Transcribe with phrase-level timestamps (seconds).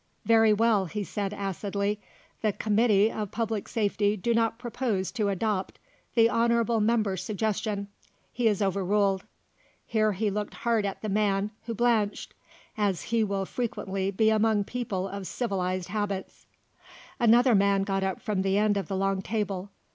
[0.25, 1.99] "Very well," he said acidly;
[2.41, 5.77] "the Committee of Public Safety do not propose to adopt
[6.15, 7.87] the honourable member's suggestion.
[8.33, 9.25] He is overruled,"
[9.85, 12.33] here he looked hard at the man, who blenched,
[12.75, 16.47] "as he will frequently be among people of civilised habits."
[17.19, 19.69] Another man got up from the end of the long table.